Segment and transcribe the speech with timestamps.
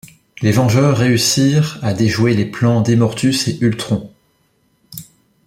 [0.41, 4.11] Les Vengeurs réussirent à déjouer les plans d'Immortus et Ultron.